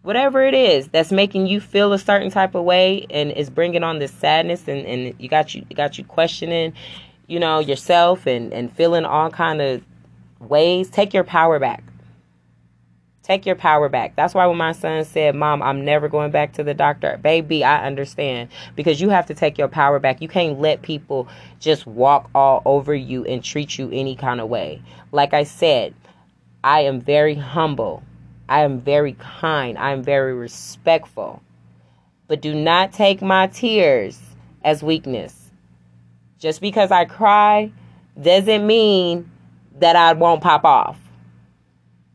[0.02, 3.82] Whatever it is that's making you feel a certain type of way and is bringing
[3.82, 6.72] on this sadness and, and you got you got you questioning
[7.26, 9.82] you know yourself and and feeling all kind of
[10.40, 11.84] ways take your power back
[13.28, 14.16] Take your power back.
[14.16, 17.62] That's why when my son said, Mom, I'm never going back to the doctor, baby,
[17.62, 18.48] I understand.
[18.74, 20.22] Because you have to take your power back.
[20.22, 21.28] You can't let people
[21.60, 24.80] just walk all over you and treat you any kind of way.
[25.12, 25.94] Like I said,
[26.64, 28.02] I am very humble.
[28.48, 29.76] I am very kind.
[29.76, 31.42] I am very respectful.
[32.28, 34.18] But do not take my tears
[34.64, 35.50] as weakness.
[36.38, 37.72] Just because I cry
[38.18, 39.30] doesn't mean
[39.80, 40.98] that I won't pop off.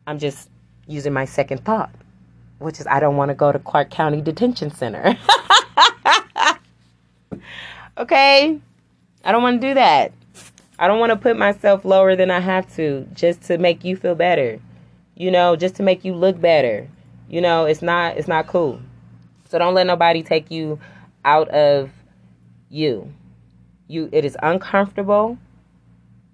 [0.08, 0.48] I'm just
[0.86, 1.90] using my second thought,
[2.58, 5.16] which is I don't want to go to Clark County Detention Center.
[7.98, 8.60] okay?
[9.24, 10.12] I don't want to do that.
[10.78, 13.96] I don't want to put myself lower than I have to just to make you
[13.96, 14.60] feel better.
[15.14, 16.88] You know, just to make you look better.
[17.28, 18.80] You know, it's not it's not cool.
[19.48, 20.78] So don't let nobody take you
[21.24, 21.90] out of
[22.68, 23.12] you.
[23.86, 25.38] You it is uncomfortable.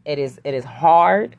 [0.05, 1.37] It is it is hard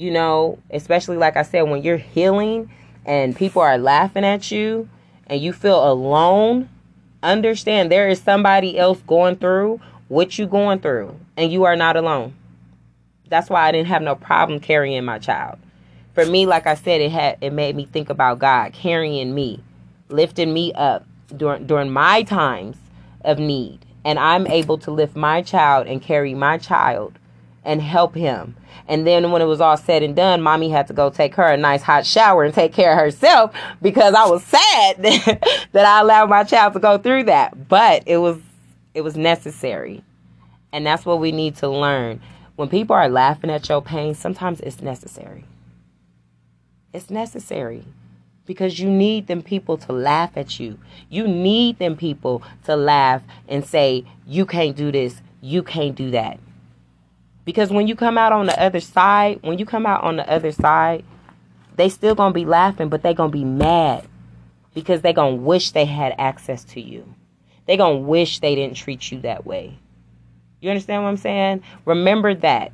[0.00, 2.70] you know, especially like I said, when you're healing
[3.04, 4.88] and people are laughing at you
[5.26, 6.70] and you feel alone,
[7.22, 11.96] understand there is somebody else going through what you're going through and you are not
[11.96, 12.32] alone.
[13.28, 15.58] That's why I didn't have no problem carrying my child.
[16.14, 19.62] For me, like I said, it had it made me think about God carrying me,
[20.08, 21.04] lifting me up
[21.36, 22.78] during during my times
[23.26, 23.84] of need.
[24.06, 27.18] And I'm able to lift my child and carry my child
[27.70, 28.56] and help him.
[28.88, 31.44] And then when it was all said and done, mommy had to go take her
[31.44, 34.96] a nice hot shower and take care of herself because I was sad
[35.72, 37.68] that I allowed my child to go through that.
[37.68, 38.38] But it was
[38.92, 40.02] it was necessary.
[40.72, 42.20] And that's what we need to learn.
[42.56, 45.44] When people are laughing at your pain, sometimes it's necessary.
[46.92, 47.84] It's necessary
[48.46, 50.76] because you need them people to laugh at you.
[51.08, 56.10] You need them people to laugh and say, You can't do this, you can't do
[56.10, 56.40] that.
[57.44, 60.30] Because when you come out on the other side, when you come out on the
[60.30, 61.04] other side,
[61.76, 64.06] they still gonna be laughing, but they gonna be mad
[64.74, 67.14] because they gonna wish they had access to you.
[67.66, 69.78] They gonna wish they didn't treat you that way.
[70.60, 71.62] You understand what I'm saying?
[71.84, 72.72] Remember that.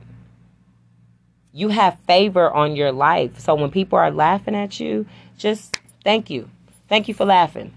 [1.52, 3.38] You have favor on your life.
[3.38, 5.06] So when people are laughing at you,
[5.38, 6.50] just thank you.
[6.88, 7.72] Thank you for laughing.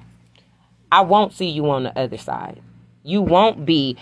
[0.92, 2.62] I won't see you on the other side.
[3.04, 3.96] You won't be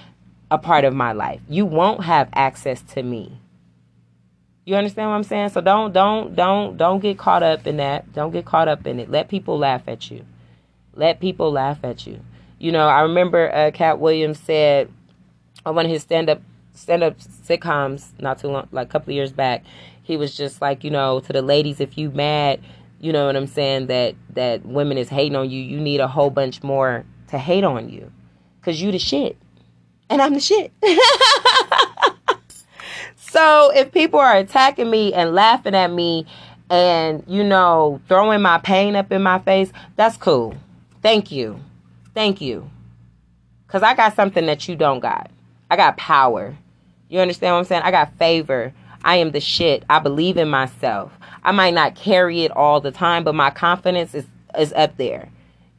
[0.49, 1.41] a part of my life.
[1.49, 3.39] You won't have access to me.
[4.65, 5.49] You understand what I'm saying?
[5.49, 8.12] So don't don't don't don't get caught up in that.
[8.13, 9.10] Don't get caught up in it.
[9.10, 10.25] Let people laugh at you.
[10.93, 12.19] Let people laugh at you.
[12.60, 14.91] You know, I remember uh, Katt Williams said
[15.65, 16.41] on one of his stand up
[16.73, 19.63] stand up sitcoms not too long like a couple of years back,
[20.03, 22.60] he was just like, you know, to the ladies, if you mad,
[22.99, 26.07] you know what I'm saying, that that women is hating on you, you need a
[26.07, 28.12] whole bunch more to hate on you.
[28.62, 29.38] Cause you the shit
[30.10, 30.72] and I'm the shit.
[33.15, 36.26] so if people are attacking me and laughing at me
[36.70, 40.56] and, you know, throwing my pain up in my face, that's cool.
[41.02, 41.60] Thank you.
[42.13, 42.70] Thank you.
[43.65, 45.30] Because I got something that you don't got.
[45.70, 46.56] I got power.
[47.10, 47.82] You understand what I'm saying?
[47.84, 48.74] I got favor.
[49.04, 49.84] I am the shit.
[49.89, 51.12] I believe in myself.
[51.43, 54.26] I might not carry it all the time, but my confidence is,
[54.58, 55.30] is up there.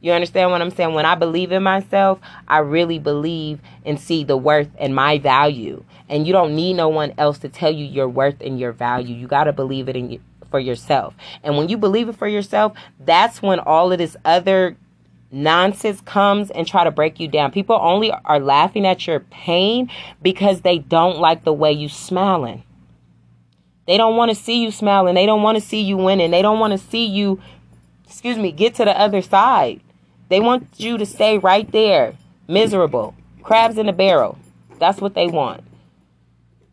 [0.01, 0.93] You understand what I'm saying?
[0.93, 5.83] When I believe in myself, I really believe and see the worth and my value.
[6.07, 9.15] And you don't need no one else to tell you your worth and your value.
[9.15, 11.15] You got to believe it in you, for yourself.
[11.43, 14.77] And when you believe it for yourself, that's when all of this other
[15.31, 17.51] nonsense comes and try to break you down.
[17.51, 19.91] People only are laughing at your pain
[20.21, 22.63] because they don't like the way you smiling.
[23.85, 25.15] They don't want to see you smiling.
[25.15, 26.31] They don't want to see you winning.
[26.31, 27.41] They don't want to see you
[28.09, 29.81] excuse me, get to the other side.
[30.29, 32.15] They want you to stay right there,
[32.47, 34.37] miserable, crabs in a barrel.
[34.77, 35.63] That's what they want.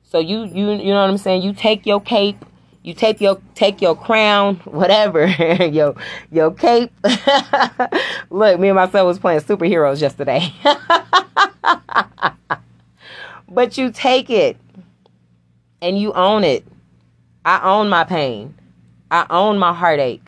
[0.05, 1.43] So you you you know what I'm saying?
[1.43, 2.45] You take your cape,
[2.83, 5.27] you take your take your crown, whatever,
[5.67, 5.95] your
[6.31, 6.93] your cape.
[8.31, 10.53] Look, me and my son was playing superheroes yesterday.
[13.49, 14.57] but you take it
[15.83, 16.65] and you own it.
[17.45, 18.55] I own my pain.
[19.11, 20.23] I own my heartache.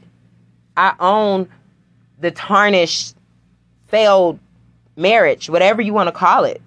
[0.76, 1.48] I own
[2.20, 3.14] the tarnished,
[3.88, 4.38] failed
[4.96, 6.60] marriage, whatever you want to call it.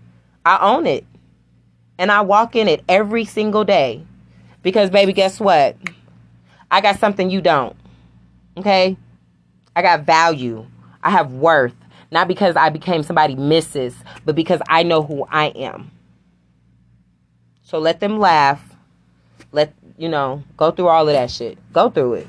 [0.45, 1.05] I own it.
[1.97, 4.03] And I walk in it every single day.
[4.63, 5.75] Because, baby, guess what?
[6.69, 7.75] I got something you don't.
[8.57, 8.97] Okay?
[9.75, 10.65] I got value.
[11.03, 11.75] I have worth.
[12.11, 13.95] Not because I became somebody misses,
[14.25, 15.91] but because I know who I am.
[17.63, 18.61] So let them laugh.
[19.51, 21.57] Let, you know, go through all of that shit.
[21.71, 22.27] Go through it.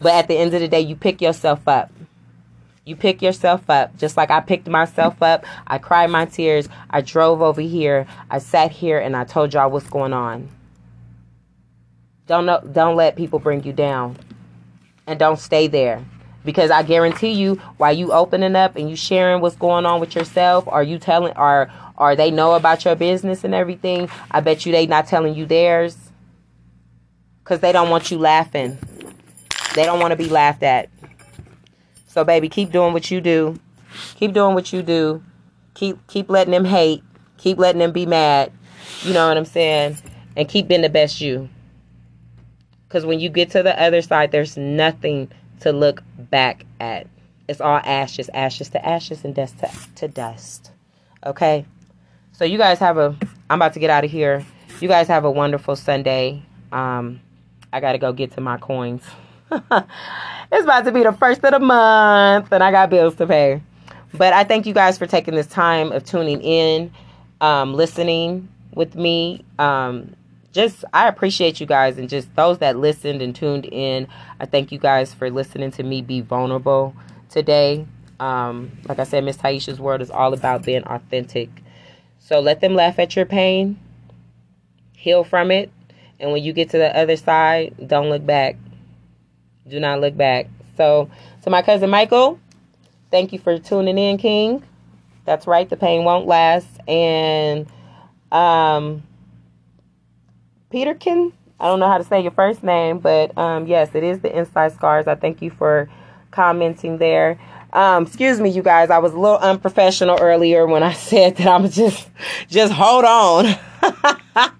[0.00, 1.90] But at the end of the day, you pick yourself up.
[2.88, 5.44] You pick yourself up just like I picked myself up.
[5.66, 6.70] I cried my tears.
[6.88, 8.06] I drove over here.
[8.30, 10.48] I sat here and I told y'all what's going on.
[12.26, 14.16] Don't know, don't let people bring you down.
[15.06, 16.02] And don't stay there.
[16.46, 20.14] Because I guarantee you, while you opening up and you sharing what's going on with
[20.14, 24.08] yourself, are you telling are are they know about your business and everything?
[24.30, 25.94] I bet you they not telling you theirs.
[27.44, 28.78] Cause they don't want you laughing.
[29.74, 30.88] They don't want to be laughed at.
[32.08, 33.60] So baby, keep doing what you do.
[34.16, 35.22] Keep doing what you do.
[35.74, 37.04] Keep keep letting them hate.
[37.36, 38.50] Keep letting them be mad.
[39.02, 39.98] You know what I'm saying?
[40.36, 41.48] And keep being the best you.
[42.88, 45.30] Cuz when you get to the other side, there's nothing
[45.60, 47.06] to look back at.
[47.46, 50.72] It's all ashes, ashes to ashes and dust to, to dust.
[51.24, 51.66] Okay?
[52.32, 53.14] So you guys have a
[53.50, 54.44] I'm about to get out of here.
[54.80, 56.42] You guys have a wonderful Sunday.
[56.72, 57.20] Um
[57.70, 59.02] I got to go get to my coins.
[60.52, 63.62] it's about to be the first of the month and I got bills to pay.
[64.14, 66.92] But I thank you guys for taking this time of tuning in,
[67.40, 69.44] um, listening with me.
[69.58, 70.14] Um,
[70.52, 74.08] just I appreciate you guys and just those that listened and tuned in.
[74.40, 76.94] I thank you guys for listening to me be vulnerable
[77.28, 77.86] today.
[78.18, 81.50] Um, like I said, Miss Tahisha's world is all about being authentic.
[82.18, 83.78] So let them laugh at your pain,
[84.94, 85.70] heal from it,
[86.18, 88.56] and when you get to the other side, don't look back.
[89.68, 90.46] Do not look back.
[90.76, 91.10] So,
[91.42, 92.38] to my cousin Michael,
[93.10, 94.62] thank you for tuning in, King.
[95.24, 96.68] That's right, the pain won't last.
[96.88, 97.66] And
[98.32, 99.02] um,
[100.70, 104.20] Peterkin, I don't know how to say your first name, but um, yes, it is
[104.20, 105.06] the inside scars.
[105.06, 105.90] I thank you for
[106.30, 107.38] commenting there.
[107.72, 108.88] Um, excuse me, you guys.
[108.88, 112.08] I was a little unprofessional earlier when I said that I'm just,
[112.48, 114.54] just hold on.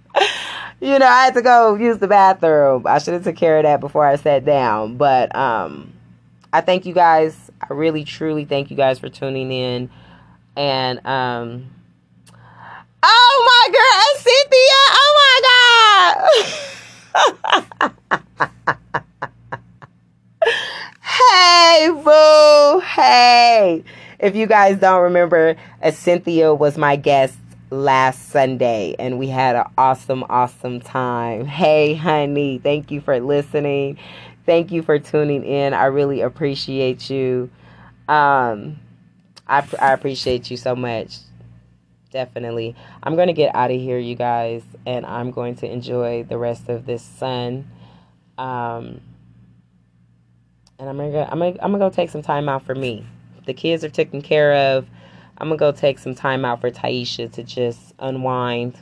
[0.81, 2.87] you know, I had to go use the bathroom.
[2.87, 4.97] I should have took care of that before I sat down.
[4.97, 5.93] But um,
[6.53, 7.51] I thank you guys.
[7.61, 9.91] I really, truly thank you guys for tuning in.
[10.57, 11.70] And um,
[13.03, 14.81] oh my girl, Cynthia!
[14.93, 16.14] Oh my god!
[21.03, 22.81] hey, boo!
[22.81, 23.85] Hey!
[24.18, 25.57] If you guys don't remember,
[25.93, 27.39] Cynthia was my guest
[27.71, 31.47] last Sunday and we had an awesome, awesome time.
[31.47, 33.99] Hey, honey, thank you for listening.
[34.47, 35.75] Thank you for tuning in.
[35.75, 37.51] I really appreciate you.
[38.09, 38.79] Um,
[39.47, 41.19] I, I appreciate you so much.
[42.11, 42.75] Definitely.
[43.03, 46.39] I'm going to get out of here, you guys, and I'm going to enjoy the
[46.39, 47.69] rest of this sun.
[48.39, 49.03] Um,
[50.79, 53.07] and I'm gonna, I'm gonna, I'm gonna go take some time out for me.
[53.47, 54.87] The kids are taken care of
[55.39, 58.76] I'm gonna go take some time out for Tahisha to just unwind.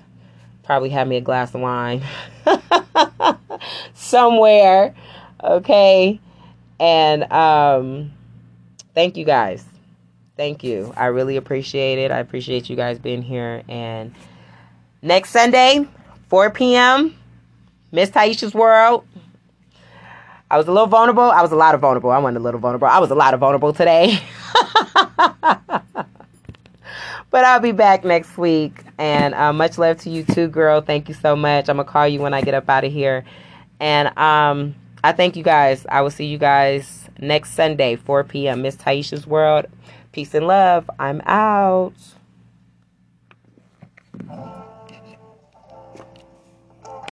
[0.62, 2.02] Probably have me a glass of wine
[3.94, 4.94] somewhere.
[5.44, 6.18] Okay.
[6.80, 8.12] And um
[8.94, 9.64] thank you guys.
[10.36, 10.92] Thank you.
[10.96, 12.10] I really appreciate it.
[12.10, 13.62] I appreciate you guys being here.
[13.68, 14.14] And
[15.02, 15.86] next Sunday,
[16.28, 17.16] 4 p.m.,
[17.90, 19.06] Miss Tahisha's World.
[20.50, 21.22] I was a little vulnerable.
[21.22, 22.10] I was a lot of vulnerable.
[22.10, 22.86] I wasn't a little vulnerable.
[22.86, 24.20] I was a lot of vulnerable today.
[27.30, 28.82] But I'll be back next week.
[28.98, 30.80] And uh, much love to you too, girl.
[30.80, 31.68] Thank you so much.
[31.68, 33.24] I'm to call you when I get up out of here.
[33.80, 34.74] And um,
[35.04, 35.86] I thank you guys.
[35.88, 38.62] I will see you guys next Sunday, 4 p.m.
[38.62, 39.66] Miss Tahisha's World.
[40.12, 40.88] Peace and love.
[40.98, 41.94] I'm out.